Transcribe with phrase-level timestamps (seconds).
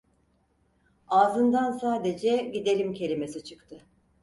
[1.07, 3.85] Ağzından sadece "Gidelim!" kelimesi çıktı.